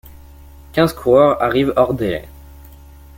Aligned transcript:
Quinze 0.73 0.93
coureurs 0.93 1.39
arrivent 1.43 1.73
hors 1.75 1.93
délais. 1.93 2.27